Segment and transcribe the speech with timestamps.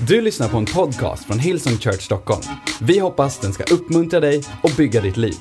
[0.00, 2.42] Du lyssnar på en podcast från Hillsong Church Stockholm.
[2.80, 5.36] Vi hoppas den ska uppmuntra dig och bygga ditt liv.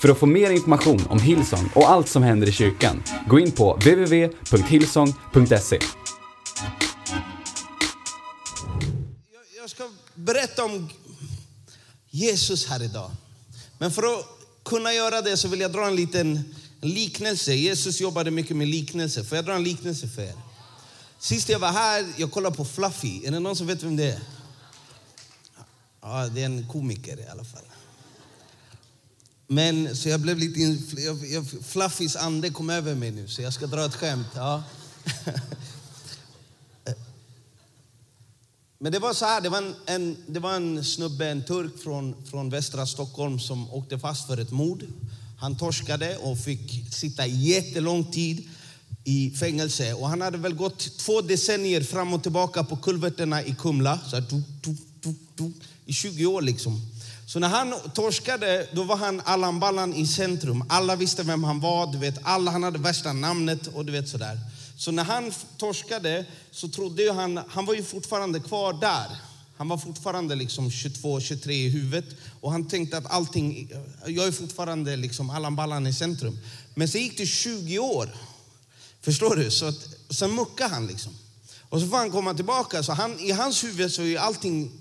[0.00, 3.52] För att få mer information om Hillsong och allt som händer i kyrkan, gå in
[3.52, 5.78] på www.hillsong.se.
[9.56, 10.88] Jag, ska berätta om
[12.10, 13.10] Jesus här idag.
[13.78, 14.26] Men för att
[14.64, 17.54] kunna göra det så vill jag dra en liten liknelse.
[17.54, 19.24] Jesus jobbade mycket med liknelser.
[19.24, 20.51] Får jag dra en liknelse för er?
[21.22, 23.24] Sist jag var här, jag kollade på Fluffy.
[23.24, 24.20] Är det någon som vet vem det är?
[26.00, 27.64] Ja, det är en komiker i alla fall.
[29.46, 30.60] Men så jag blev lite...
[31.00, 34.26] Jag, jag, Fluffys ande kom över mig nu, så jag ska dra ett skämt.
[34.34, 34.62] Ja.
[38.78, 41.82] Men det var så här, det var en, en, det var en snubbe, en turk
[41.82, 44.84] från, från västra Stockholm som åkte fast för ett mord.
[45.40, 48.48] Han torskade och fick sitta jättelång tid
[49.04, 49.94] i fängelse.
[49.94, 53.98] Och han hade väl gått två decennier fram och tillbaka på kulverterna i Kumla.
[54.10, 55.52] Så här, du, du, du, du,
[55.86, 56.80] I 20 år liksom.
[57.26, 60.64] Så när han torskade, då var han Allan Ballan i centrum.
[60.68, 64.08] Alla visste vem han var, du vet, alla, han hade värsta namnet och du vet
[64.08, 64.38] sådär.
[64.76, 69.06] Så när han torskade så trodde ju han, han var ju fortfarande kvar där.
[69.56, 72.04] Han var fortfarande liksom 22, 23 i huvudet
[72.40, 73.72] och han tänkte att allting,
[74.06, 76.38] jag är fortfarande liksom Allan Ballan i centrum.
[76.74, 78.10] Men så gick det 20 år.
[79.02, 79.50] Förstår du?
[79.50, 81.12] Så att, sen muckar han liksom.
[81.68, 82.82] Och så får han komma tillbaka.
[82.82, 84.72] Så han, I hans huvud så är allting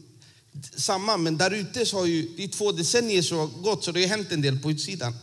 [0.76, 3.92] samma, men där ute så har ju, det är två decennier som har gått så
[3.92, 5.14] det har hänt en del på utsidan.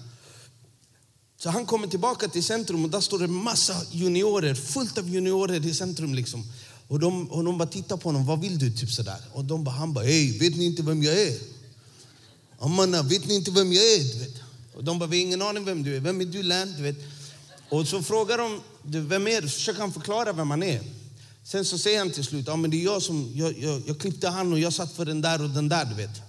[1.36, 5.66] Så han kommer tillbaka till centrum och där står det massa juniorer, fullt av juniorer
[5.66, 6.44] i centrum liksom.
[6.88, 8.70] Och de, och de bara tittar på honom, vad vill du?
[8.70, 9.20] Typ sådär.
[9.32, 11.38] Och de bara, han bara, hej, vet ni inte vem jag är?
[12.58, 13.98] Amanna, vet ni inte vem jag är?
[13.98, 14.34] Du vet.
[14.74, 16.00] Och de bara, vi har ingen aning vem du är.
[16.00, 16.74] Vem är du Län?
[16.76, 16.96] Du vet.
[17.69, 18.61] Och så frågar de,
[19.08, 19.48] vem är du?
[19.48, 20.83] Så försöker han förklara vem han är.
[21.44, 24.00] Sen så säger han till slut, ja men det är jag som, jag, jag, jag
[24.00, 26.22] klippte han och jag satt för den där och den där, du vet.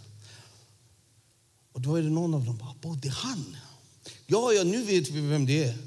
[1.74, 3.58] Och då är det någon av dem, bara, det är han.
[4.28, 5.78] Ja, ja, nu vet vi vem det är.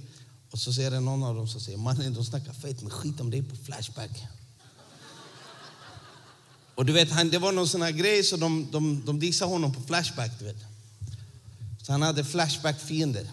[0.50, 3.20] Och så säger det någon av dem som säger, mannen de snackar fett, men skit
[3.20, 4.10] om det är på Flashback.
[6.74, 9.50] Och du vet, han, det var någon sån här grej så de, de, de dissade
[9.50, 10.64] honom på Flashback, du vet.
[11.82, 13.26] Så han hade Flashback-fiender.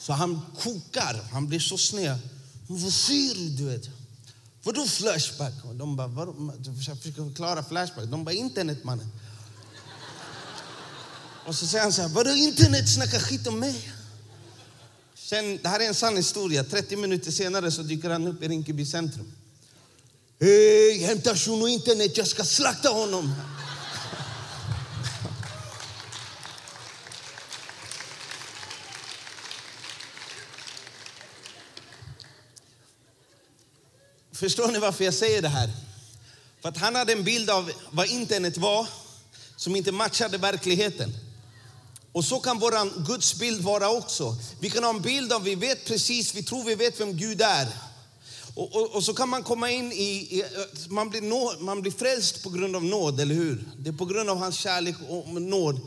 [0.00, 2.18] Så han kokar, han blir så sned.
[2.66, 3.88] Vad säger du, du vet?
[4.62, 5.54] Vadå Flashback?
[5.64, 6.52] Och de bara, vadå?
[6.64, 8.04] Jag försöker förklara Flashback.
[8.04, 9.06] De bara, internet mannen.
[11.46, 13.92] Och så säger han så här, vadå internet snackar skit om mig?
[15.14, 16.64] Sen, det här är en sann historia.
[16.64, 19.32] 30 minuter senare så dyker han upp i Rinkeby centrum.
[20.40, 23.34] Hej, hämta shuno internet, jag ska slakta honom.
[34.40, 35.70] Förstår ni varför jag säger det här?
[36.62, 38.86] För att han hade en bild av vad internet var
[39.56, 41.16] som inte matchade verkligheten.
[42.12, 44.36] Och så kan vår Guds bild vara också.
[44.60, 47.42] Vi kan ha en bild av, vi vet precis, vi tror vi vet vem Gud
[47.42, 47.68] är.
[48.54, 50.44] Och, och, och så kan man komma in i, i
[50.88, 53.64] man, blir nå, man blir frälst på grund av nåd, eller hur?
[53.78, 55.80] Det är på grund av hans kärlek och nåd.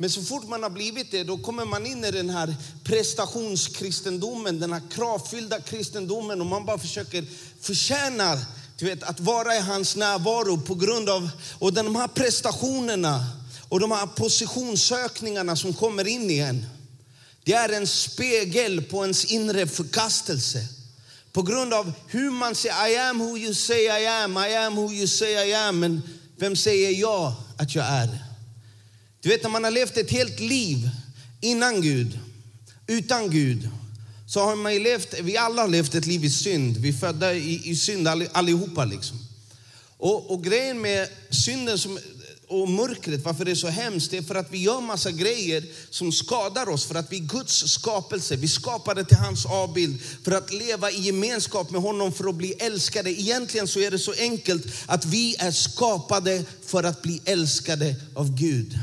[0.00, 4.60] Men så fort man har blivit det, då kommer man in i den här prestationskristendomen,
[4.60, 7.24] den här kravfyllda kristendomen och man bara försöker
[7.60, 8.38] förtjäna
[8.76, 13.26] du vet, att vara i hans närvaro på grund av, och de här prestationerna
[13.68, 16.66] och de här positionssökningarna som kommer in igen.
[17.44, 20.66] Det är en spegel på ens inre förkastelse.
[21.32, 24.76] På grund av hur man säger I am who you say I am, I am
[24.76, 25.80] who you say I am.
[25.80, 26.02] Men
[26.36, 28.29] vem säger jag att jag är?
[29.20, 30.90] Du vet när man har levt ett helt liv
[31.40, 32.18] innan Gud,
[32.86, 33.68] utan Gud,
[34.26, 36.76] så har man ju levt, vi alla har levt ett liv i synd.
[36.76, 39.18] Vi är födda i, i synd allihopa liksom.
[39.96, 41.98] Och, och grejen med synden som,
[42.48, 45.64] och mörkret, varför det är så hemskt, det är för att vi gör massa grejer
[45.90, 46.84] som skadar oss.
[46.84, 51.00] För att vi är Guds skapelse, vi skapade till hans avbild för att leva i
[51.00, 53.10] gemenskap med honom, för att bli älskade.
[53.10, 58.34] Egentligen så är det så enkelt att vi är skapade för att bli älskade av
[58.34, 58.78] Gud.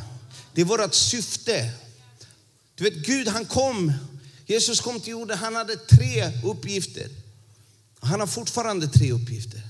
[0.57, 1.71] Det är vårt syfte.
[2.75, 3.93] Du vet, Gud han kom,
[4.45, 7.09] Jesus kom till jorden, han hade tre uppgifter.
[7.99, 9.61] Han har fortfarande tre uppgifter.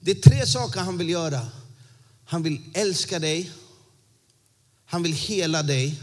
[0.00, 1.48] Det är tre saker han vill göra.
[2.24, 3.50] Han vill älska dig,
[4.84, 6.02] han vill hela dig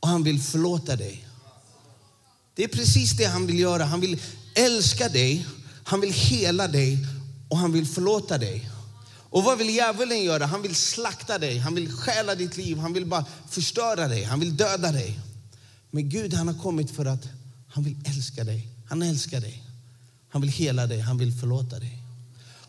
[0.00, 1.28] och han vill förlåta dig.
[2.54, 3.84] Det är precis det han vill göra.
[3.84, 4.20] Han vill
[4.54, 5.46] älska dig,
[5.84, 6.98] han vill hela dig
[7.48, 8.70] och han vill förlåta dig.
[9.30, 10.46] Och vad vill djävulen göra?
[10.46, 14.40] Han vill slakta dig, han vill stjäla ditt liv, han vill bara förstöra dig, han
[14.40, 15.20] vill döda dig.
[15.90, 17.28] Men Gud han har kommit för att
[17.68, 18.68] han vill älska dig.
[18.88, 19.62] Han älskar dig.
[20.28, 22.02] Han vill hela dig, han vill förlåta dig.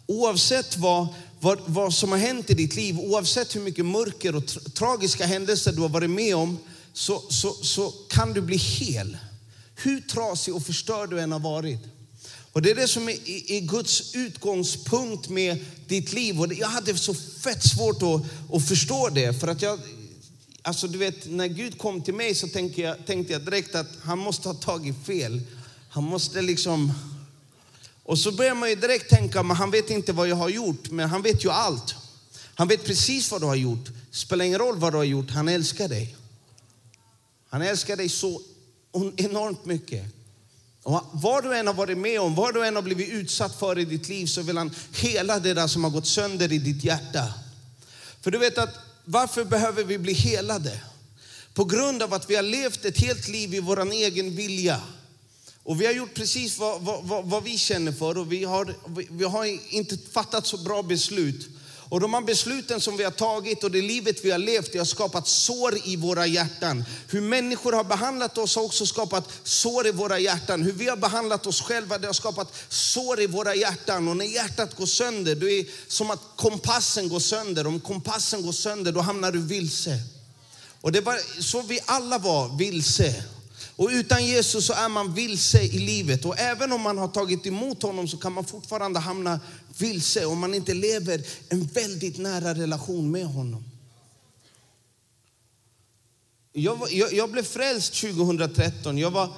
[0.05, 1.07] Oavsett vad
[1.39, 5.25] vad, vad som har hänt i ditt liv, oavsett hur mycket mörker och tra tragiska
[5.25, 6.59] händelser du har varit med om,
[6.93, 9.17] så, så, så kan du bli hel.
[9.75, 11.79] Hur trasig och förstörd du än har varit.
[12.53, 16.41] Och det är det som är, är Guds utgångspunkt med ditt liv.
[16.41, 19.39] Och jag hade så fett svårt att, att förstå det.
[19.39, 19.79] För att jag,
[20.61, 23.87] alltså du vet, när Gud kom till mig så tänkte jag, tänkte jag direkt att
[24.01, 25.41] han måste ha tagit fel.
[25.89, 26.93] Han måste liksom...
[28.03, 30.89] Och så börjar man ju direkt tänka, men han vet inte vad jag har gjort,
[30.89, 31.95] men han vet ju allt.
[32.55, 33.89] Han vet precis vad du har gjort.
[34.11, 36.15] Spelar ingen roll vad du har gjort, han älskar dig.
[37.49, 38.41] Han älskar dig så
[39.17, 40.18] enormt mycket.
[40.83, 43.79] Och vad du än har varit med om, vad du än har blivit utsatt för
[43.79, 46.83] i ditt liv så vill han hela det där som har gått sönder i ditt
[46.83, 47.33] hjärta.
[48.21, 50.79] För du vet att varför behöver vi bli helade?
[51.53, 54.81] På grund av att vi har levt ett helt liv i vår egen vilja.
[55.63, 58.75] Och vi har gjort precis vad, vad, vad, vi känner för och vi har,
[59.09, 61.49] vi har inte fattat så bra beslut.
[61.89, 64.77] Och de här besluten som vi har tagit och det livet vi har levt, det
[64.77, 66.85] har skapat sår i våra hjärtan.
[67.07, 70.63] Hur människor har behandlat oss har också skapat sår i våra hjärtan.
[70.63, 74.07] Hur vi har behandlat oss själva, det har skapat sår i våra hjärtan.
[74.07, 77.67] Och när hjärtat går sönder, det är som att kompassen går sönder.
[77.67, 79.99] Om kompassen går sönder, då hamnar du vilse.
[80.81, 83.23] Och det var så vi alla var vilse.
[83.79, 86.25] Och utan Jesus så är man vilse i livet.
[86.25, 89.39] Och även om man har tagit emot honom så kan man fortfarande hamna
[89.77, 93.63] vilse om man inte lever en väldigt nära relation med honom.
[96.53, 98.97] Jag, jag, jag blev frälst 2013.
[98.97, 99.33] Jag var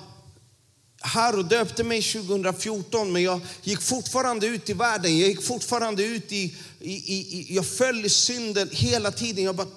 [1.02, 5.20] här och döpte mig 2014 men jag gick fortfarande ut i världen.
[5.20, 9.44] Jag gick fortfarande ut i, i, i jag föll i synden hela tiden.
[9.44, 9.68] Jag bara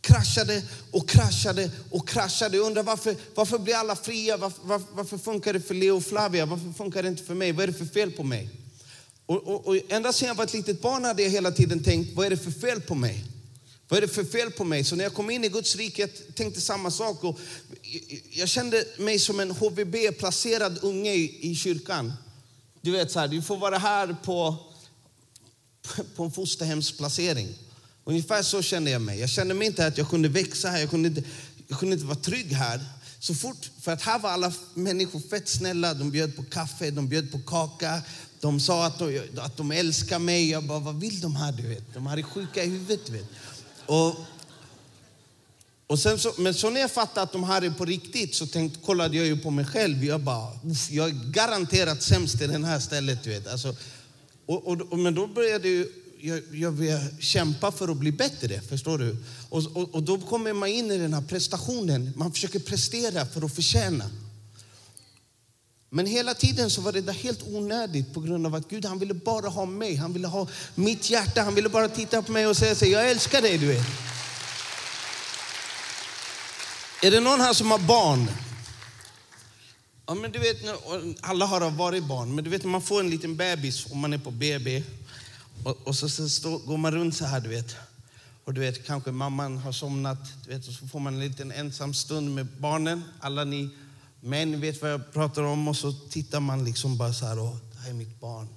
[0.00, 2.56] kraschade och kraschade och kraschade.
[2.56, 4.36] Jag undrar varför, varför blir alla fria?
[4.36, 6.46] Varför, varför, varför, funkar det för Leo och Flavia?
[6.46, 7.52] Varför funkar det inte för mig?
[7.52, 8.50] Vad är det för fel på mig?
[9.26, 12.16] Och, och, och ända sedan jag var ett litet barn hade jag hela tiden tänkt,
[12.16, 13.24] vad är det för fel på mig?
[13.88, 14.84] Vad är det för fel på mig?
[14.84, 17.24] Så när jag kom in i Guds rike jag tänkte samma sak.
[17.24, 17.38] Och
[18.30, 22.12] jag kände mig som en HVB-placerad unge i, i kyrkan.
[22.80, 24.56] Du vet, så här, du får vara här på,
[26.16, 27.48] på en fosterhemsplacering.
[28.04, 29.20] Ungefär så kände jag mig.
[29.20, 31.22] Jag kände mig inte att jag kunde växa här, jag kunde inte,
[31.68, 32.80] jag kunde inte vara trygg här.
[33.18, 35.94] Så fort, för att här var alla människor fett snälla.
[35.94, 38.02] De bjöd på kaffe, de bjöd på kaka.
[38.40, 40.50] De sa att de, att de älskar mig.
[40.50, 41.52] Jag bara, vad vill de här?
[41.52, 41.94] Du vet?
[41.94, 43.06] De här är sjuka i huvudet.
[43.06, 43.26] Du vet.
[43.86, 44.16] Och,
[45.86, 48.46] och sen så, men så när jag fattade att de här är på riktigt så
[48.46, 50.04] tänkte, kollade jag ju på mig själv.
[50.04, 50.48] Jag bara,
[50.90, 53.22] jag är garanterat sämst i det här stället.
[53.24, 53.46] Du vet.
[53.46, 53.76] Alltså,
[54.46, 55.88] och, och, och, men då började ju
[56.22, 58.60] jag, jag vill kämpa för att bli bättre.
[58.60, 59.16] Förstår du?
[59.48, 62.12] Och, och, och, då kommer man in i den här prestationen.
[62.16, 64.10] Man försöker prestera för att förtjäna.
[65.90, 68.98] Men hela tiden så var det där helt onödigt på grund av att Gud han
[68.98, 69.94] ville bara ha mig.
[69.96, 71.42] Han ville ha mitt hjärta.
[71.42, 73.86] Han ville bara titta på mig och säga så jag älskar dig du vet.
[77.02, 78.30] Är det någon här som har barn?
[80.06, 80.56] Ja, men du vet,
[81.20, 84.12] alla har varit barn, men du vet när man får en liten bebis om man
[84.12, 84.82] är på BB
[85.64, 87.76] och, och så, så stå, går man runt så här, du vet.
[88.44, 91.52] Och du vet, kanske mamman har somnat, du vet, och så får man en liten
[91.52, 93.04] ensam stund med barnen.
[93.20, 93.70] Alla ni
[94.20, 95.68] män vet vad jag pratar om.
[95.68, 98.48] Och så tittar man liksom bara så här, och det här är mitt barn.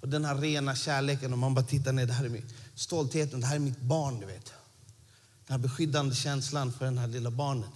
[0.00, 3.40] Och den här rena kärleken, och man bara tittar ner, det här är min, stoltheten,
[3.40, 4.52] det här är mitt barn, du vet.
[5.46, 7.70] Den här beskyddande känslan för det här lilla barnet.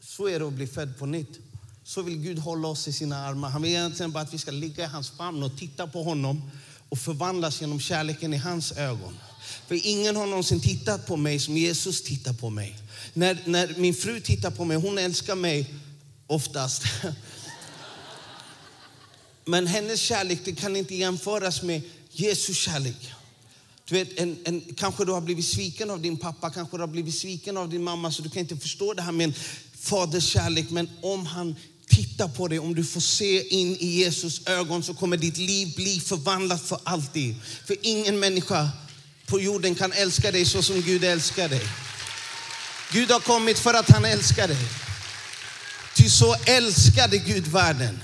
[0.00, 1.38] Så är det att bli född på nytt.
[1.84, 3.50] Så vill Gud hålla oss i sina armar.
[3.50, 6.50] Han vill egentligen bara att vi ska ligga i hans famn och titta på honom
[6.88, 9.18] och förvandlas genom kärleken i hans ögon.
[9.66, 12.76] För ingen har någonsin tittat på mig som Jesus tittar på mig.
[13.14, 15.74] När, när min fru tittar på mig, hon älskar mig
[16.26, 16.82] oftast.
[19.44, 23.12] Men hennes kärlek det kan inte jämföras med Jesus kärlek.
[23.84, 26.88] Du vet, en, en, kanske du har blivit sviken av din pappa, kanske du har
[26.88, 29.34] blivit sviken av din mamma så du kan inte förstå det här med en
[29.74, 30.70] faders kärlek.
[30.70, 31.56] Men om han
[31.98, 35.74] titta på dig, om du får se in i Jesus ögon så kommer ditt liv
[35.76, 37.34] bli förvandlat för alltid.
[37.66, 38.70] För ingen människa
[39.26, 41.62] på jorden kan älska dig så som Gud älskar dig.
[42.92, 44.68] Gud har kommit för att han älskar dig.
[45.96, 48.02] Ty så älskade Gud världen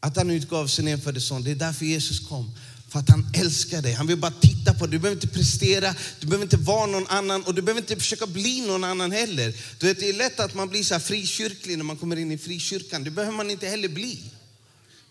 [0.00, 1.42] att han utgav sin enfödde son.
[1.42, 2.54] Det är därför Jesus kom.
[2.92, 3.92] För att han älskar dig.
[3.92, 4.90] Han vill bara titta på dig.
[4.90, 8.26] Du behöver inte prestera, du behöver inte vara någon annan och du behöver inte försöka
[8.26, 9.54] bli någon annan heller.
[9.78, 12.32] Du vet, det är lätt att man blir så här frikyrklig när man kommer in
[12.32, 13.04] i frikyrkan.
[13.04, 14.22] Det behöver man inte heller bli.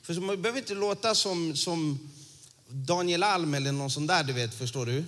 [0.03, 2.09] För man behöver inte låta som, som
[2.69, 5.03] Daniel Alm eller någon sån där, du vet, förstår du?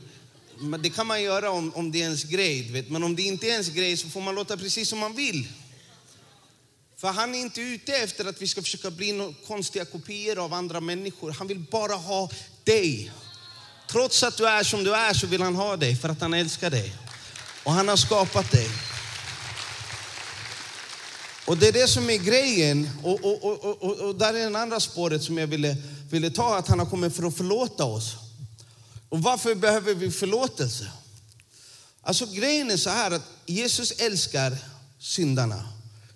[0.60, 2.90] Men Det kan man göra om, om det är ens grej, du vet.
[2.90, 5.48] men om det inte är ens grej så får man låta precis som man vill.
[6.98, 10.80] För han är inte ute efter att vi ska försöka bli konstiga kopior av andra
[10.80, 11.32] människor.
[11.32, 12.30] Han vill bara ha
[12.64, 13.12] dig.
[13.88, 16.34] Trots att du är som du är så vill han ha dig för att han
[16.34, 16.96] älskar dig.
[17.64, 18.70] Och han har skapat dig.
[21.46, 22.90] Och det är det som är grejen.
[23.04, 25.78] Och, och, och, och, och där är det andra spåret som jag ville,
[26.10, 28.16] ville ta, att han har kommit för att förlåta oss.
[29.10, 30.92] Och varför behöver vi förlåtelse?
[32.02, 34.58] Alltså grejen är så här att Jesus älskar
[35.00, 35.68] syndarna.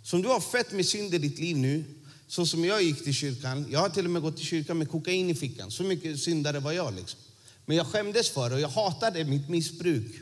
[0.03, 1.83] Som du har fett med synd i ditt liv nu,
[2.27, 3.65] så som jag gick till kyrkan.
[3.71, 5.71] Jag har till och med gått till kyrkan med kokain i fickan.
[5.71, 6.95] Så mycket syndare var jag.
[6.95, 7.19] Liksom.
[7.65, 10.15] Men jag skämdes för det och jag hatade mitt missbruk.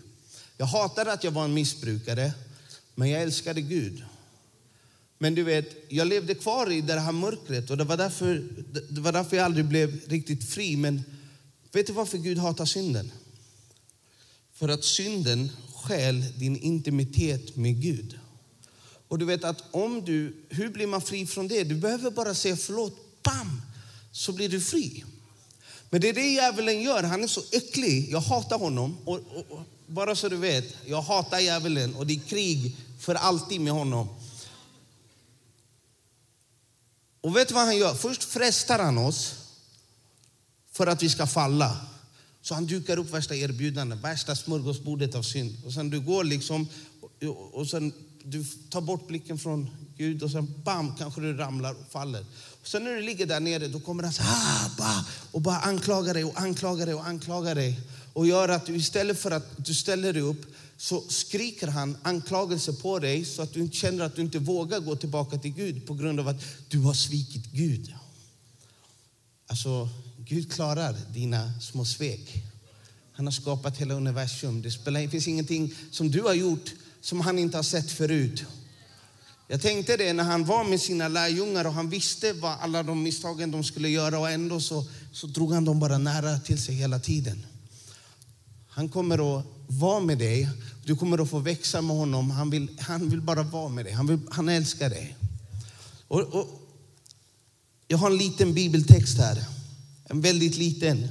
[0.57, 2.33] Jag hatade att jag var en missbrukare,
[2.95, 4.03] men jag älskade Gud.
[5.17, 8.43] Men du vet, jag levde kvar i det här mörkret och det var därför,
[8.89, 10.77] det var därför jag aldrig blev riktigt fri.
[10.77, 11.03] Men
[11.71, 13.11] vet du varför Gud hatar synden?
[14.53, 18.19] För att synden stjäl din intimitet med Gud.
[19.07, 21.63] Och du vet att om du, hur blir man fri från det?
[21.63, 23.61] Du behöver bara säga förlåt, bam,
[24.11, 25.03] så blir du fri.
[25.89, 28.11] Men det är det djävulen gör, han är så äcklig.
[28.11, 28.97] Jag hatar honom.
[29.05, 33.15] Och, och, och, bara så du vet, jag hatar djävulen och det är krig för
[33.15, 34.09] alltid med honom.
[37.21, 37.93] Och vet du vad han gör?
[37.93, 39.33] Först frestar han oss
[40.71, 41.77] för att vi ska falla.
[42.41, 45.57] Så han dukar upp värsta erbjudandet, värsta smörgåsbordet av synd.
[45.65, 46.67] Och sen du går liksom,
[47.51, 47.93] och sen
[48.27, 52.25] du tar bort blicken från Gud och sen bam, kanske du ramlar och faller.
[52.61, 55.41] Och sen när du ligger där nere, då kommer han så här, ah, bah, och
[55.41, 57.79] bara anklagar dig och anklagar dig och anklagar dig.
[58.13, 60.45] Och gör att du istället för att du ställer dig upp
[60.77, 64.95] så skriker han anklagelser på dig så att du känner att du inte vågar gå
[64.95, 67.93] tillbaka till Gud på grund av att du har svikit Gud.
[69.47, 72.43] Alltså, Gud klarar dina små svek.
[73.13, 74.61] Han har skapat hela universum.
[74.61, 76.73] Det, spelar, det finns ingenting som du har gjort
[77.05, 78.43] som han inte har sett förut.
[79.47, 83.03] Jag tänkte det när han var med sina lärjungar och han visste vad alla de
[83.03, 86.75] misstagen de skulle göra och ändå så, så drog han dem bara nära till sig
[86.75, 87.45] hela tiden.
[88.67, 90.49] Han kommer att vara med dig.
[90.85, 92.31] Du kommer att få växa med honom.
[92.31, 93.93] Han vill, han vill bara vara med dig.
[93.93, 95.15] Han, vill, han älskar dig.
[96.07, 96.47] Och, och,
[97.87, 99.45] jag har en liten bibeltext här.
[100.05, 101.07] En väldigt liten.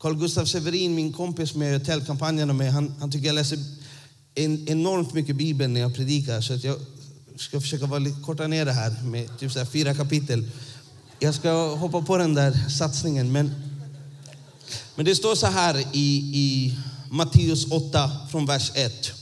[0.00, 3.58] Carl Gustaf Severin, min kompis med hotellkampanjerna med, han, han tycker jag läser
[4.34, 6.40] en, enormt mycket Bibeln när jag predikar.
[6.40, 6.76] Så att jag
[7.36, 10.50] ska försöka vara lite, korta ner det här med typ så här fyra kapitel.
[11.18, 13.32] Jag ska hoppa på den där satsningen.
[13.32, 13.54] Men,
[14.94, 16.78] men det står så här i, i
[17.10, 19.12] Matteus 8 från vers 1.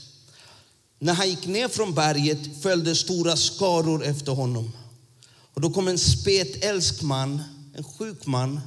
[0.99, 4.71] När han gick ner från berget följde stora skaror efter honom.
[5.53, 8.61] Och då kom en spetälsk man, en sjuk man,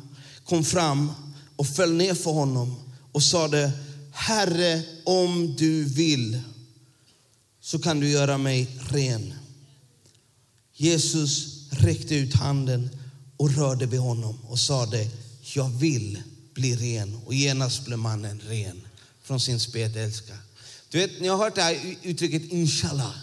[0.44, 1.12] kom fram
[1.56, 2.76] och föll ner för honom
[3.12, 3.72] och sade
[4.20, 6.42] Herre, om du vill
[7.60, 9.34] så kan du göra mig ren.
[10.74, 12.90] Jesus räckte ut handen
[13.36, 15.08] och rörde vid honom och sade,
[15.54, 16.22] jag vill
[16.54, 17.20] bli ren.
[17.26, 18.82] Och genast blev mannen ren
[19.22, 20.38] från sin spetälska.
[20.88, 23.16] Du vet, ni har hört det här uttrycket inshallah,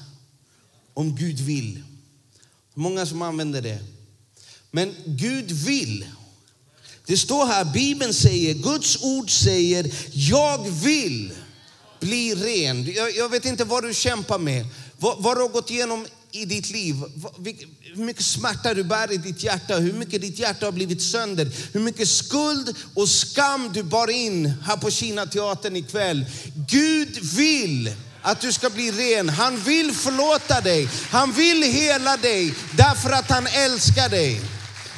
[0.93, 1.83] om Gud vill.
[2.73, 3.79] Många som använder det.
[4.71, 6.05] Men Gud vill.
[7.07, 11.31] Det står här, Bibeln säger, Guds ord säger, jag vill
[11.99, 12.93] bli ren.
[12.93, 14.65] Jag, jag vet inte vad du kämpar med,
[14.97, 16.95] vad, vad du har gått igenom i ditt liv,
[17.95, 21.51] hur mycket smärta du bär i ditt hjärta, hur mycket ditt hjärta har blivit sönder,
[21.73, 26.25] hur mycket skuld och skam du bar in här på Kina teatern ikväll.
[26.69, 29.29] Gud vill att du ska bli ren.
[29.29, 30.89] Han vill förlåta dig.
[31.09, 34.41] Han vill hela dig därför att han älskar dig.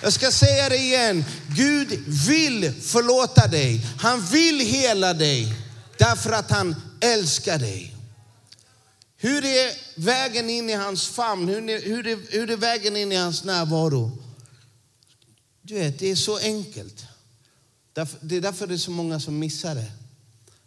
[0.01, 1.25] Jag ska säga det igen.
[1.55, 1.89] Gud
[2.27, 3.85] vill förlåta dig.
[3.99, 5.53] Han vill hela dig
[5.97, 7.95] därför att han älskar dig.
[9.17, 11.47] Hur är vägen in i hans famn?
[11.47, 14.17] Hur är, hur, är, hur är vägen in i hans närvaro?
[15.61, 17.05] Du vet, det är så enkelt.
[18.21, 19.91] Det är därför det är så många som missar det.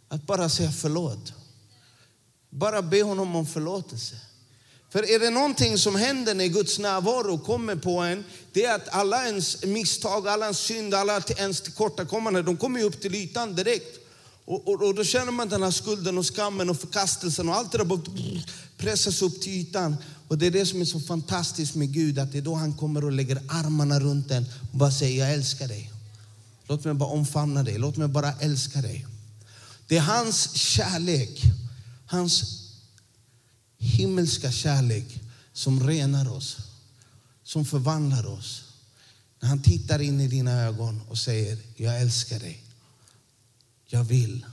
[0.07, 1.33] Att bara säga förlåt.
[2.49, 4.15] Bara be honom om förlåtelse.
[4.93, 8.89] För är det någonting som händer när Guds närvaro kommer på en, det är att
[8.89, 13.99] alla ens misstag, alla ens synd, alla ens tillkortakommanden, de kommer upp till ytan direkt.
[14.45, 17.71] Och, och, och, då känner man den här skulden och skammen och förkastelsen och allt
[17.71, 18.01] det där bara
[18.77, 19.95] pressas upp till ytan.
[20.27, 22.73] Och det är det som är så fantastiskt med Gud, att det är då han
[22.73, 25.91] kommer och lägger armarna runt en och bara säger, jag älskar dig.
[26.67, 29.05] Låt mig bara omfamna dig, låt mig bara älska dig.
[29.87, 31.41] Det är hans kärlek,
[32.05, 32.62] hans
[33.83, 35.21] himmelska kärlek
[35.53, 36.57] som renar oss,
[37.43, 38.63] som förvandlar oss.
[39.39, 42.63] När han tittar in i dina ögon och säger, jag älskar dig.
[43.85, 44.45] Jag vill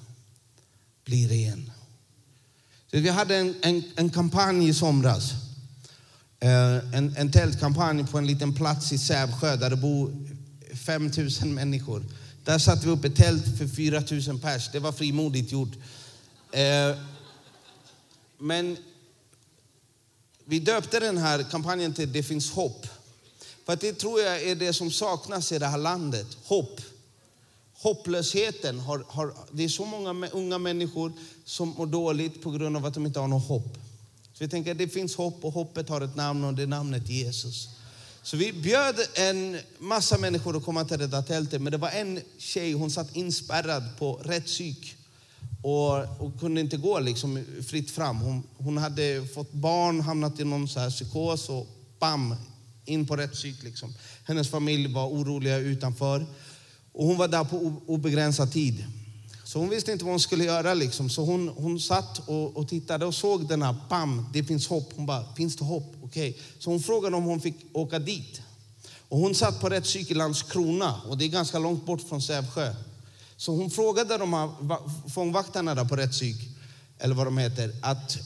[1.05, 1.71] bli ren.
[2.91, 5.33] Så vi hade en, en, en kampanj i somras.
[6.41, 10.29] Eh, en, en tältkampanj på en liten plats i Sävsjö där det bor
[10.75, 12.05] 5 000 människor.
[12.45, 14.71] Där satte vi upp ett tält för 4 000 pers.
[14.73, 15.73] Det var frimodigt gjort.
[16.53, 16.97] Eh,
[18.39, 18.77] men
[20.51, 22.87] vi döpte den här kampanjen till Det finns hopp.
[23.67, 26.27] För att det tror jag är det som saknas i det här landet.
[26.45, 26.81] Hopp.
[27.75, 28.79] Hopplösheten.
[28.79, 31.13] Har, har, det är så många unga människor
[31.45, 33.79] som mår dåligt på grund av att de inte har något hopp.
[34.33, 36.67] Så vi tänker att det finns hopp och hoppet har ett namn och det är
[36.67, 37.69] namnet Jesus.
[38.23, 41.63] Så vi bjöd en massa människor att komma till det där tältet.
[41.63, 44.97] Men det var en tjej, hon satt inspärrad på rätt psyk.
[45.63, 48.17] Och, och kunde inte gå liksom fritt fram.
[48.17, 51.67] Hon, hon hade fått barn, hamnat i någon så här psykos och
[51.99, 52.35] bam,
[52.85, 53.63] in på rätt psyk.
[53.63, 53.95] Liksom.
[54.25, 56.27] Hennes familj var oroliga utanför.
[56.93, 58.85] Och hon var där på obegränsad tid.
[59.45, 60.75] Så hon visste inte vad hon skulle göra.
[60.75, 61.11] Liksom.
[61.11, 64.93] Så hon, hon satt och, och tittade och såg den här, bam, det finns hopp.
[64.97, 65.95] Hon bara, finns det hopp?
[66.03, 66.31] Okej.
[66.31, 66.43] Okay.
[66.59, 68.41] Så hon frågade om hon fick åka dit.
[69.09, 72.23] Och hon satt på rätt psyk i Landskrona och det är ganska långt bort från
[72.23, 72.75] Sävsjö.
[73.41, 74.51] Så hon frågade de här
[75.09, 76.37] fångvaktarna där på rättspsyk,
[76.99, 78.19] eller vad de heter, att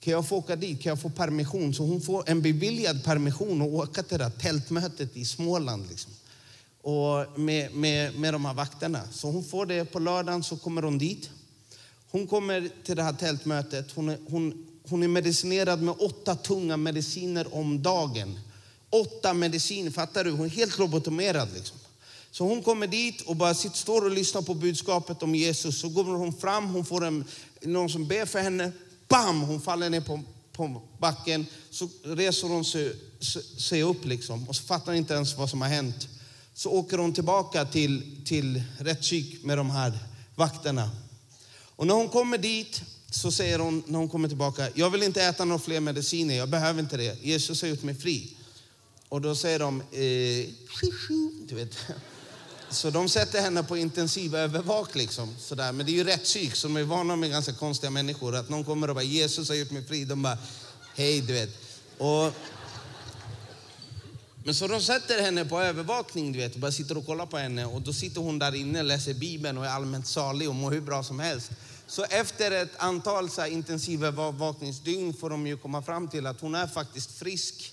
[0.00, 0.82] kan jag få åka dit?
[0.82, 1.74] Kan jag få permission?
[1.74, 5.86] Så hon får en beviljad permission och åka till det där tältmötet i Småland.
[5.88, 6.12] Liksom.
[6.82, 9.00] Och med, med, med de här vakterna.
[9.12, 11.30] Så hon får det på lördagen, så kommer hon dit.
[12.10, 13.92] Hon kommer till det här tältmötet.
[13.92, 18.38] Hon är, hon, hon är medicinerad med åtta tunga mediciner om dagen.
[18.90, 20.30] Åtta mediciner, fattar du?
[20.30, 21.48] Hon är helt lobotomerad.
[21.54, 21.78] Liksom.
[22.36, 25.80] Så hon kommer dit och bara sitter, står och lyssnar på budskapet om Jesus.
[25.80, 27.24] Så går hon fram, hon får en,
[27.62, 28.72] någon som ber för henne.
[29.08, 29.40] Bam!
[29.40, 31.46] Hon faller ner på, på backen.
[31.70, 32.96] Så reser hon sig,
[33.58, 36.08] sig upp liksom och så fattar inte ens vad som har hänt.
[36.54, 39.98] Så åker hon tillbaka till, till rättspsyk med de här
[40.34, 40.90] vakterna.
[41.76, 45.22] Och när hon kommer dit så säger hon när hon kommer tillbaka, jag vill inte
[45.22, 47.24] äta några fler mediciner, jag behöver inte det.
[47.24, 48.36] Jesus har gjort mig fri.
[49.08, 50.46] Och då säger de, eh,
[51.48, 51.76] du vet.
[52.70, 54.94] Så de sätter henne på intensivövervak.
[54.94, 55.72] Liksom, sådär.
[55.72, 58.36] Men det är ju rätt psyk, så de är vana med ganska konstiga människor.
[58.36, 60.04] Att någon kommer och bara, Jesus har gjort mig fri.
[60.04, 60.38] De bara,
[60.94, 61.50] hej, du vet.
[61.98, 62.32] Och,
[64.44, 67.38] men så de sätter henne på övervakning, du vet, och bara sitter och kollar på
[67.38, 67.66] henne.
[67.66, 70.80] Och då sitter hon där inne, läser Bibeln och är allmänt salig och mår hur
[70.80, 71.50] bra som helst.
[71.86, 76.40] Så efter ett antal så här, intensiva intensivövervakningsdygn får de ju komma fram till att
[76.40, 77.72] hon är faktiskt frisk.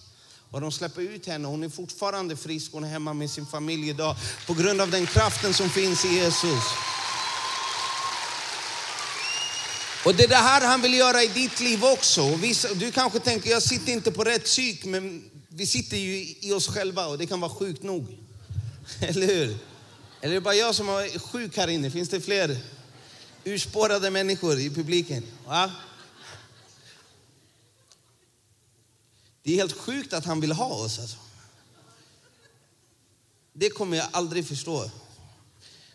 [0.54, 1.48] Och de släpper ut henne.
[1.48, 2.72] Hon är fortfarande frisk.
[2.72, 4.16] Hon är hemma med sin familj idag
[4.48, 6.64] på grund av den kraften som finns i Jesus.
[10.06, 12.38] Och det är det här han vill göra i ditt liv också.
[12.76, 16.68] Du kanske tänker, jag sitter inte på rätt psyk, men vi sitter ju i oss
[16.68, 18.18] själva och det kan vara sjukt nog.
[19.00, 19.58] Eller hur?
[20.22, 21.92] Eller är det bara jag som är sjuk här inne?
[21.92, 22.58] Finns det fler
[23.44, 25.24] urspårade människor i publiken?
[25.48, 25.72] Va?
[29.44, 31.00] Det är helt sjukt att han vill ha oss.
[31.00, 31.18] Alltså.
[33.54, 34.90] Det kommer jag aldrig förstå.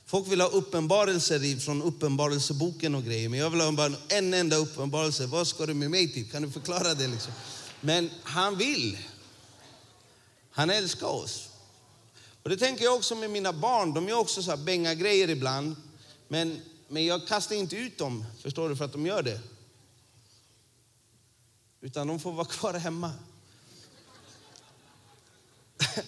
[0.06, 3.28] Folk vill ha uppenbarelser från uppenbarelseboken och grejer.
[3.28, 5.26] Men jag vill ha bara en enda uppenbarelse.
[5.26, 6.30] Vad ska du med mig till?
[6.30, 7.06] Kan du förklara det?
[7.06, 7.32] Liksom?
[7.80, 8.98] Men han vill.
[10.50, 11.48] Han älskar oss.
[12.42, 13.94] Och det tänker jag också med mina barn.
[13.94, 15.76] De gör också så här bänga grejer ibland.
[16.28, 19.40] Men, men jag kastar inte ut dem, förstår du, för att de gör det.
[21.80, 23.12] Utan de får vara kvar hemma.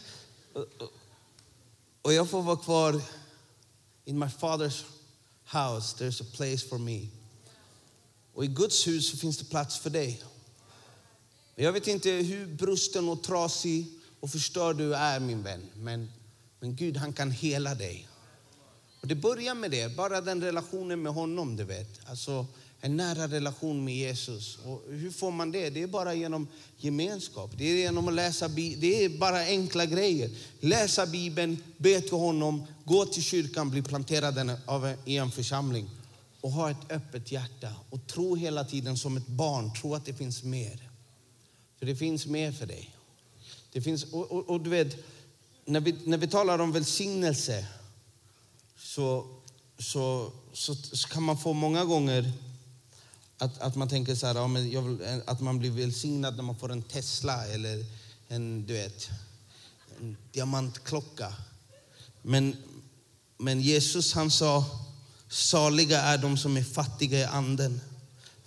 [2.03, 3.03] Och jag får vara kvar
[4.05, 4.85] in my father's
[5.45, 6.05] house.
[6.05, 7.07] There's a place for me.
[8.35, 10.23] Och i Guds hus så finns det plats för dig.
[11.55, 13.87] Jag vet inte hur brusten och trasig
[14.21, 15.71] och förstörd du är min vän.
[15.75, 16.13] Men,
[16.61, 18.09] men Gud han kan hela dig.
[19.01, 22.09] Och det börjar med det, bara den relationen med honom du vet.
[22.09, 22.47] Alltså,
[22.81, 24.59] en nära relation med Jesus.
[24.65, 25.71] Och hur får man det?
[25.71, 27.51] Det är bara genom gemenskap.
[27.57, 28.81] Det är genom att läsa Bibeln.
[28.81, 30.31] Det är bara enkla grejer.
[30.61, 35.91] Läsa Bibeln, be till honom, gå till kyrkan, bli planterad av i en församling
[36.41, 39.73] och ha ett öppet hjärta och tro hela tiden som ett barn.
[39.75, 40.91] Tro att det finns mer.
[41.79, 42.91] För det finns mer för dig.
[43.73, 44.97] Det finns, och, och, och du vet,
[45.65, 47.67] när vi, när vi talar om välsignelse
[48.79, 49.27] så,
[49.79, 52.33] så, så, så kan man få många gånger
[53.41, 56.37] att, att man tänker så här, ja, men jag vill, eh, att man blir välsignad
[56.37, 57.85] när man får en Tesla eller
[58.29, 59.09] en, du vet,
[60.01, 61.35] en diamantklocka.
[62.23, 62.57] Men,
[63.39, 64.65] men Jesus han sa,
[65.29, 67.81] saliga är de som är fattiga i anden,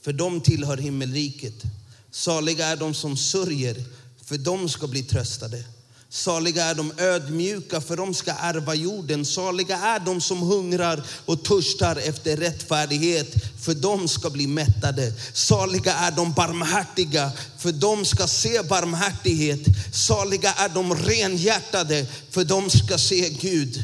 [0.01, 1.63] för de tillhör himmelriket.
[2.11, 3.83] Saliga är de som sörjer,
[4.21, 5.65] för de ska bli tröstade.
[6.09, 9.25] Saliga är de ödmjuka, för de ska ärva jorden.
[9.25, 15.13] Saliga är de som hungrar och törstar efter rättfärdighet, för de ska bli mättade.
[15.33, 19.59] Saliga är de barmhärtiga, för de ska se barmhärtighet.
[19.93, 23.83] Saliga är de renhjärtade, för de ska se Gud.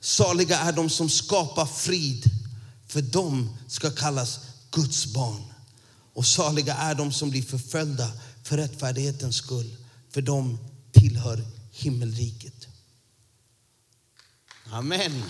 [0.00, 2.24] Saliga är de som skapar frid,
[2.88, 5.42] för de ska kallas Guds barn.
[6.14, 8.12] Och saliga är de som blir förföljda
[8.42, 9.76] för rättfärdighetens skull,
[10.10, 10.58] för de
[10.92, 12.66] tillhör himmelriket.
[14.70, 15.22] Amen.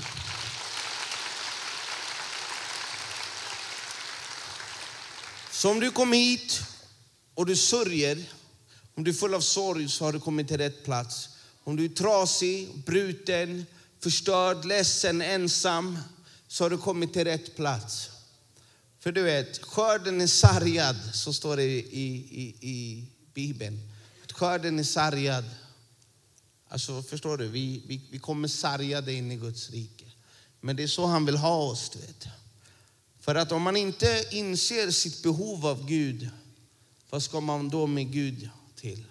[5.66, 6.62] Så om du kom hit
[7.34, 8.24] och du sörjer,
[8.94, 11.28] om du är full av sorg så har du kommit till rätt plats.
[11.64, 13.66] Om du är trasig, bruten,
[14.00, 15.98] förstörd, ledsen, ensam
[16.48, 18.10] så har du kommit till rätt plats.
[18.98, 23.80] För du vet, skörden är sargad, så står det i, i, i Bibeln.
[24.24, 25.44] Att skörden är sargad.
[26.68, 30.04] Alltså förstår du, vi, vi, vi kommer sargade in i Guds rike.
[30.60, 32.28] Men det är så han vill ha oss, du vet.
[33.26, 36.30] För att om man inte inser sitt behov av Gud,
[37.10, 39.04] vad ska man då med Gud till?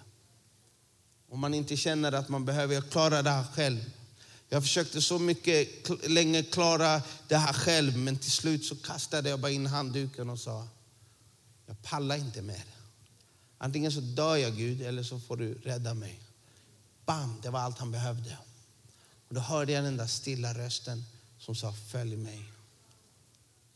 [1.28, 3.90] Om man inte känner att man behöver klara det här själv.
[4.48, 9.40] Jag försökte så mycket länge klara det här själv, men till slut så kastade jag
[9.40, 10.68] bara in handduken och sa,
[11.66, 12.64] jag pallar inte mer.
[13.58, 16.20] Antingen så dör jag Gud, eller så får du rädda mig.
[17.06, 18.38] Bam, det var allt han behövde.
[19.28, 21.04] Och då hörde jag den där stilla rösten
[21.38, 22.55] som sa, följ mig.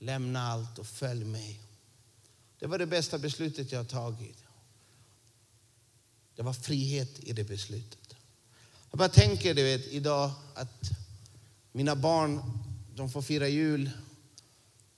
[0.03, 1.61] Lämna allt och följ mig.
[2.59, 4.39] Det var det bästa beslutet jag tagit.
[6.37, 8.17] Det var frihet i det beslutet.
[8.91, 10.91] Jag bara tänker du vet, idag att
[11.73, 12.43] mina barn
[12.95, 13.91] de får fira jul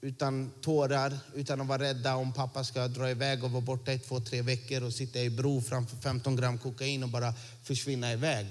[0.01, 3.99] utan tårar, utan att vara rädda om pappa ska dra iväg och vara borta i
[3.99, 8.47] två, tre veckor och sitta i bro framför 15 gram kokain och bara försvinna iväg.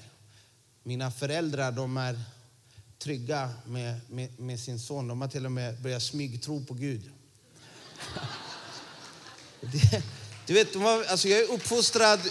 [0.84, 2.20] Mina föräldrar de är
[3.04, 5.08] trygga med, med, med sin son.
[5.08, 7.12] De har till och med börjat smygtro på Gud.
[9.62, 10.04] Det,
[10.48, 12.20] du vet, de alltså jag är uppfostrad...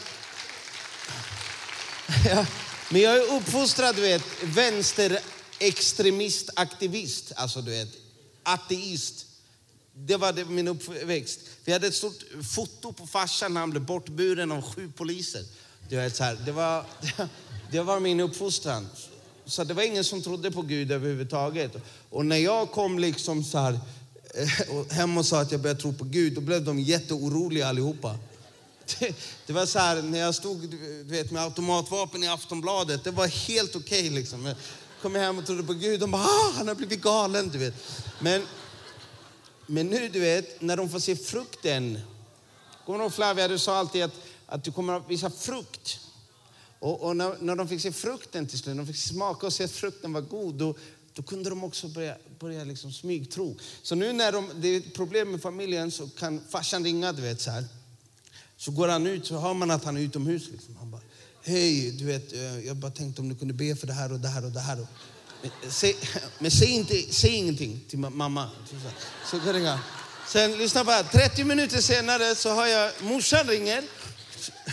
[2.24, 2.46] Ja,
[2.90, 7.32] men jag är uppfostrad, du vet, vänsterextremist, aktivist.
[7.36, 7.88] Alltså, du vet,
[8.42, 9.26] ateist.
[9.94, 11.40] Det var det, min uppväxt.
[11.64, 15.44] Vi hade ett stort foto på farsan när han blev bortburen av sju poliser.
[15.88, 16.84] Du vet, så här, det, var,
[17.70, 18.88] det var min uppfostran.
[19.50, 21.76] Så det var ingen som trodde på Gud överhuvudtaget.
[22.10, 23.80] Och när jag kom liksom så här,
[24.34, 28.18] eh, hem och sa att jag började tro på Gud, då blev de jätteoroliga allihopa.
[28.98, 29.14] Det,
[29.46, 33.26] det var så här, när jag stod du vet, med automatvapen i Aftonbladet, det var
[33.26, 34.00] helt okej.
[34.00, 34.46] Okay, liksom.
[34.46, 34.56] Jag
[35.02, 37.48] kom hem och trodde på Gud, de bara, ah, han har blivit galen.
[37.48, 37.74] Du vet.
[38.18, 38.46] Men,
[39.66, 42.00] men nu, du vet, när de får se frukten.
[42.86, 44.14] Kommer du ihåg Flavia, du sa alltid att,
[44.46, 46.00] att du kommer att visa frukt.
[46.80, 49.64] Och, och när, när, de fick se frukten till slut, de fick smaka och se
[49.64, 50.74] att frukten var god, då,
[51.14, 53.56] då kunde de också börja, börja liksom smygtro.
[53.82, 57.40] Så nu när de, det är problem med familjen så kan farsan ringa, du vet
[57.40, 57.64] så här.
[58.56, 60.48] Så går han ut, så hör man att han är utomhus.
[60.52, 60.76] Liksom.
[60.76, 61.00] Han bara,
[61.42, 64.20] hej, du vet, eh, jag bara tänkte om du kunde be för det här och
[64.20, 64.76] det här och det här.
[64.76, 65.94] Men, eh, se,
[66.38, 68.50] men säg, inte, säg ingenting till mamma.
[69.30, 69.80] Så går ringa.
[70.28, 73.84] Sen, lyssna på här, 30 minuter senare så har jag morsan ringer.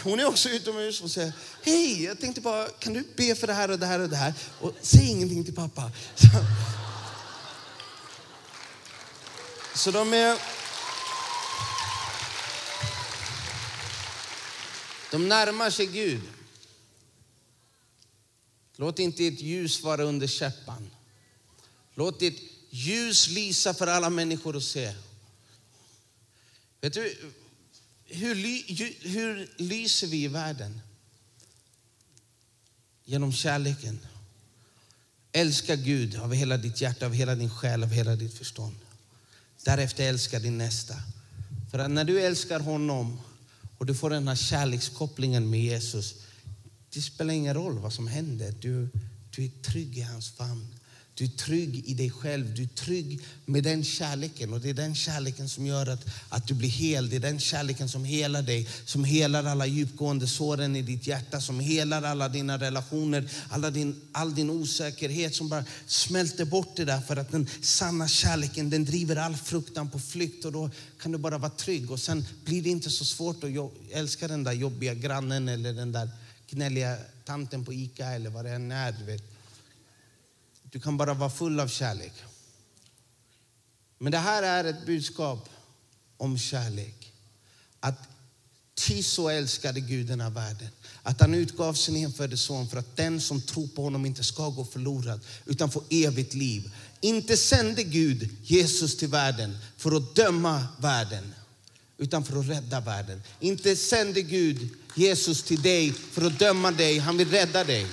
[0.03, 1.33] Hon är också utomhus och säger,
[1.67, 4.15] hej, jag tänkte bara, kan du be för det här och det här och det
[4.15, 4.33] här?
[4.61, 5.91] Och säg ingenting till pappa.
[6.15, 6.27] Så,
[9.75, 10.37] så de är...
[15.11, 16.21] De närmar sig Gud.
[18.75, 20.89] Låt inte ditt ljus vara under käppan.
[21.93, 24.93] Låt ditt ljus lysa för alla människor att se.
[26.81, 27.17] Vet du,
[28.05, 28.35] hur,
[29.07, 30.81] hur lyser vi i världen?
[33.09, 33.99] Genom kärleken.
[35.31, 38.75] Älska Gud av hela ditt hjärta, av hela din själ, av hela ditt förstånd.
[39.63, 40.95] Därefter älska din nästa.
[41.71, 43.19] För att när du älskar honom
[43.77, 46.15] och du får den här kärlekskopplingen med Jesus,
[46.93, 48.53] det spelar ingen roll vad som händer.
[48.61, 48.89] Du,
[49.35, 50.67] du är trygg i hans famn.
[51.17, 52.55] Du är trygg i dig själv.
[52.55, 54.53] Du är trygg med den kärleken.
[54.53, 57.09] Och Det är den kärleken som gör att, att du blir hel.
[57.09, 61.41] Det är den kärleken som helar dig, som helar alla djupgående såren i ditt hjärta,
[61.41, 66.85] som helar alla dina relationer, alla din, all din osäkerhet som bara smälter bort det
[66.85, 67.01] där.
[67.01, 70.69] För att den sanna kärleken den driver all fruktan på flykt och då
[71.01, 71.91] kan du bara vara trygg.
[71.91, 73.51] Och sen blir det inte så svårt att
[73.91, 76.09] älska den där jobbiga grannen eller den där
[76.49, 78.91] gnälliga tanten på Ica eller vad det än är.
[78.91, 79.36] Du vet.
[80.71, 82.13] Du kan bara vara full av kärlek.
[83.97, 85.49] Men det här är ett budskap
[86.17, 87.13] om kärlek.
[87.79, 87.99] Att
[88.75, 90.67] ty så älskade Gud den här världen.
[91.03, 94.49] Att han utgav sin enfödde son för att den som tror på honom inte ska
[94.49, 96.71] gå förlorad utan få evigt liv.
[97.01, 101.33] Inte sände Gud Jesus till världen för att döma världen
[101.97, 103.23] utan för att rädda världen.
[103.39, 106.99] Inte sände Gud Jesus till dig för att döma dig.
[106.99, 107.87] Han vill rädda dig.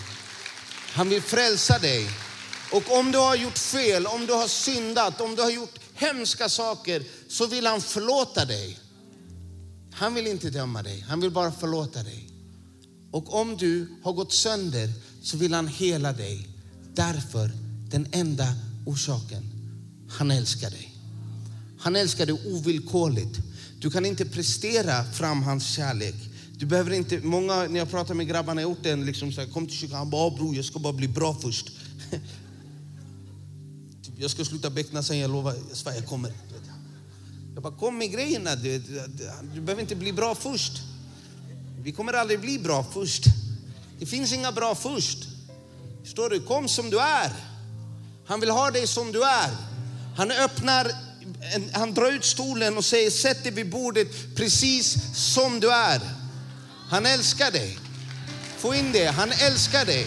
[0.93, 2.09] Han vill frälsa dig.
[2.75, 6.49] Och om du har gjort fel, om du har syndat, om du har gjort hemska
[6.49, 8.79] saker så vill han förlåta dig.
[9.93, 12.29] Han vill inte döma dig, han vill bara förlåta dig.
[13.11, 16.49] Och om du har gått sönder så vill han hela dig.
[16.95, 17.51] Därför,
[17.91, 18.47] den enda
[18.87, 19.43] orsaken,
[20.11, 20.95] han älskar dig.
[21.79, 23.39] Han älskar dig ovillkorligt.
[23.79, 26.15] Du kan inte prestera fram hans kärlek.
[26.57, 29.67] Du behöver inte, många, när jag pratar med grabbarna i orten, liksom så här, kom
[29.67, 31.71] till kyrkan, han bara, bror jag ska bara bli bra först.
[34.19, 36.33] Jag ska sluta beckna sen, jag lovar, jag svär jag kommer.
[37.55, 39.03] Jag bara, kom med grejerna, du, du,
[39.55, 40.73] du behöver inte bli bra först.
[41.83, 43.25] Vi kommer aldrig bli bra först.
[43.99, 45.19] Det finns inga bra först.
[46.03, 46.41] Förstår du?
[46.41, 47.33] Kom som du är.
[48.27, 49.51] Han vill ha dig som du är.
[50.17, 50.93] Han öppnar,
[51.73, 54.97] han drar ut stolen och säger sätt dig vid bordet precis
[55.35, 56.01] som du är.
[56.89, 57.79] Han älskar dig.
[58.57, 60.07] Få in det, han älskar dig.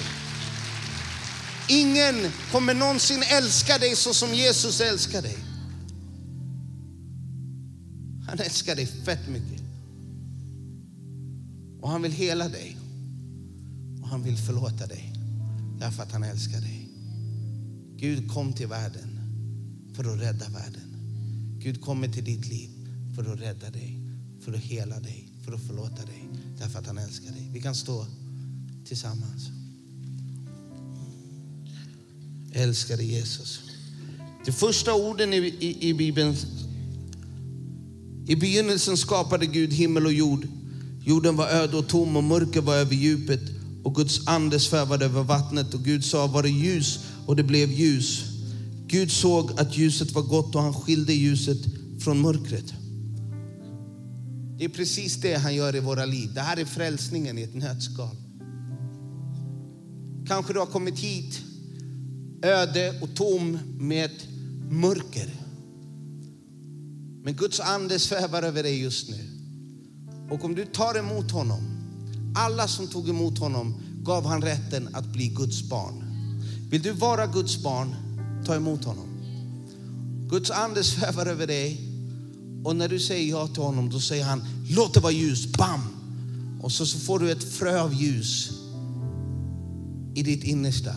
[1.69, 5.37] Ingen kommer någonsin älska dig så som Jesus älskar dig.
[8.27, 9.61] Han älskar dig fett mycket.
[11.81, 12.77] Och han vill hela dig.
[14.01, 15.13] Och han vill förlåta dig.
[15.79, 16.89] Därför att han älskar dig.
[17.95, 19.19] Gud kom till världen
[19.95, 20.97] för att rädda världen.
[21.59, 22.69] Gud kommer till ditt liv
[23.15, 24.01] för att rädda dig,
[24.41, 26.29] för att hela dig, för att förlåta dig.
[26.57, 27.49] Därför att han älskar dig.
[27.53, 28.05] Vi kan stå
[28.85, 29.56] tillsammans.
[32.51, 33.59] Älskade Jesus.
[34.45, 36.35] De första orden i, i, i Bibeln.
[38.27, 40.47] I begynnelsen skapade Gud himmel och jord.
[41.05, 43.41] Jorden var öde och tom och mörker var över djupet
[43.83, 47.71] och Guds ande svävade över vattnet och Gud sa var det ljus och det blev
[47.71, 48.23] ljus.
[48.87, 51.57] Gud såg att ljuset var gott och han skilde ljuset
[51.99, 52.73] från mörkret.
[54.57, 56.33] Det är precis det han gör i våra liv.
[56.33, 58.15] Det här är frälsningen i ett nötskal.
[60.27, 61.41] Kanske du har kommit hit
[62.41, 64.11] öde och tom med
[64.69, 65.29] mörker.
[67.23, 69.19] Men Guds ande svävar över dig just nu.
[70.29, 71.61] Och om du tar emot honom,
[72.35, 76.03] alla som tog emot honom gav han rätten att bli Guds barn.
[76.69, 77.95] Vill du vara Guds barn,
[78.45, 79.07] ta emot honom.
[80.29, 81.81] Guds ande svävar över dig
[82.63, 85.81] och när du säger ja till honom då säger han låt det vara ljus, bam!
[86.61, 88.51] Och så, så får du ett frö av ljus
[90.15, 90.93] i ditt innersta.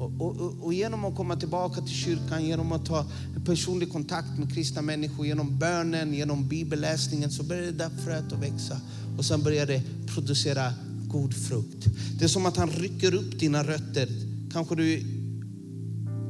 [0.00, 3.06] Och, och, och, genom att komma tillbaka till kyrkan, genom att ta
[3.44, 8.38] personlig kontakt med kristna människor, genom bönen, genom bibelläsningen så börjar det där fröet att
[8.38, 8.80] växa.
[9.18, 9.82] Och sen börjar det
[10.14, 10.72] producera
[11.08, 11.86] god frukt.
[12.18, 14.08] Det är som att han rycker upp dina rötter.
[14.52, 15.04] Kanske du,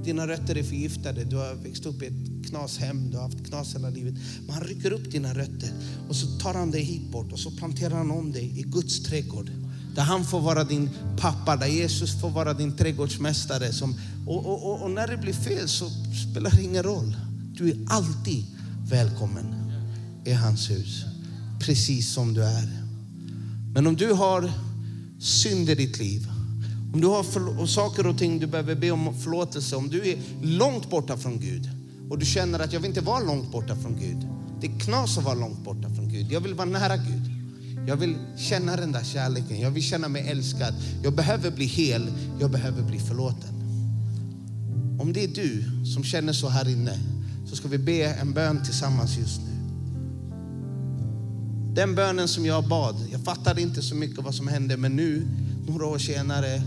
[0.04, 3.74] dina rötter är förgiftade, du har växt upp i ett knashem, du har haft knas
[3.74, 4.14] hela livet.
[4.46, 5.70] Men han rycker upp dina rötter
[6.08, 9.02] och så tar han dig hit bort och så planterar han om dig i Guds
[9.02, 9.50] trädgård.
[9.94, 13.72] Där han får vara din pappa, där Jesus får vara din trädgårdsmästare.
[13.72, 13.94] Som,
[14.26, 15.90] och, och, och, och när det blir fel så
[16.30, 17.16] spelar det ingen roll.
[17.56, 18.44] Du är alltid
[18.90, 19.54] välkommen
[20.24, 21.04] i hans hus.
[21.60, 22.68] Precis som du är.
[23.74, 24.52] Men om du har
[25.20, 26.26] synd i ditt liv,
[26.94, 30.90] om du har saker och ting du behöver be om förlåtelse, om du är långt
[30.90, 31.70] borta från Gud
[32.10, 34.28] och du känner att jag vill inte vara långt borta från Gud.
[34.60, 36.32] Det är knas att vara långt borta från Gud.
[36.32, 37.19] Jag vill vara nära Gud.
[37.86, 39.60] Jag vill känna den där kärleken.
[39.60, 40.74] Jag vill känna mig älskad.
[41.02, 42.10] Jag behöver bli hel.
[42.40, 43.54] Jag behöver bli förlåten.
[45.00, 45.64] Om det är du
[45.94, 46.98] som känner så här inne
[47.46, 49.50] så ska vi be en bön tillsammans just nu.
[51.74, 55.26] Den bönen som jag bad, jag fattade inte så mycket vad som hände men nu,
[55.66, 56.62] några år senare,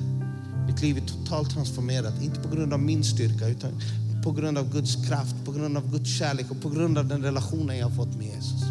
[0.68, 2.24] mitt liv är totalt transformerat.
[2.24, 3.82] Inte på grund av min styrka utan
[4.24, 7.24] på grund av Guds kraft, på grund av Guds kärlek och på grund av den
[7.24, 8.64] relationen jag har fått med Jesus.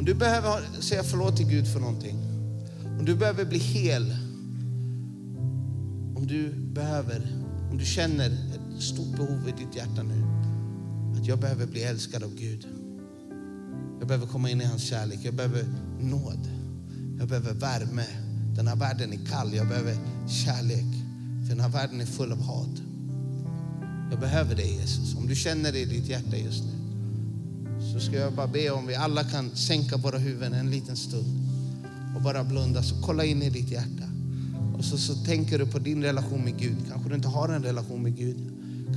[0.00, 2.16] Om du behöver säga förlåt till Gud för någonting,
[2.98, 4.16] om du behöver bli hel,
[6.16, 7.26] om du behöver,
[7.70, 10.22] om du känner ett stort behov i ditt hjärta nu,
[11.20, 12.66] att jag behöver bli älskad av Gud.
[13.98, 15.64] Jag behöver komma in i hans kärlek, jag behöver
[16.00, 16.48] nåd,
[17.18, 18.06] jag behöver värme.
[18.56, 19.96] Den här världen är kall, jag behöver
[20.44, 20.94] kärlek.
[21.42, 22.82] För den här världen är full av hat.
[24.10, 25.16] Jag behöver dig Jesus.
[25.16, 26.79] Om du känner det i ditt hjärta just nu
[27.92, 31.48] så ska jag bara be om vi alla kan sänka våra huvuden en liten stund
[32.16, 32.82] och bara blunda.
[32.82, 34.04] Så kolla in i ditt hjärta.
[34.78, 36.76] Och så, så tänker du på din relation med Gud.
[36.90, 38.36] Kanske du inte har en relation med Gud.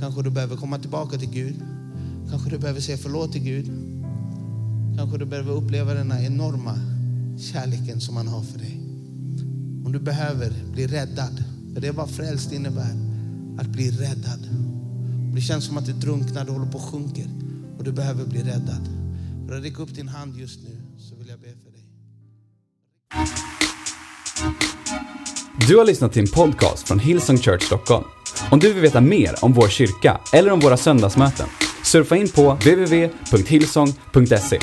[0.00, 1.54] Kanske du behöver komma tillbaka till Gud.
[2.30, 3.70] Kanske du behöver säga förlåt till Gud.
[4.96, 6.78] Kanske du behöver uppleva den här enorma
[7.38, 8.80] kärleken som han har för dig.
[9.84, 12.96] Om du behöver bli räddad, för det är vad frälst innebär,
[13.58, 14.48] att bli räddad.
[15.28, 17.28] Om det känns som att du drunknar, du håller på att sjunker
[17.84, 18.88] och du behöver bli räddad.
[19.48, 21.84] Räck upp din hand just nu så vill jag be för dig.
[25.68, 28.04] Du har lyssnat till en podcast från Hillsong Church Stockholm.
[28.50, 31.46] Om du vill veta mer om vår kyrka eller om våra söndagsmöten,
[31.84, 34.58] surfa in på www.hillsong.se.